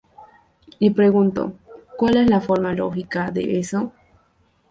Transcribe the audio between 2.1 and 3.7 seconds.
es la forma lógica de